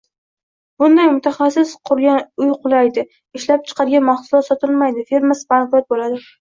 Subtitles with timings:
[0.83, 3.05] Bunday mutaxassis qurgan uy qulaydi,
[3.43, 6.23] ishlab chiqargan mahsulot sotilmaydi, firmasi bankrot boʻladi.